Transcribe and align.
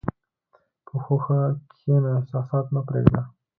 په 0.85 0.93
هوښ 1.03 1.25
کښېنه، 1.71 2.09
احساسات 2.19 2.65
مه 2.73 2.81
پرېږده. 2.87 3.21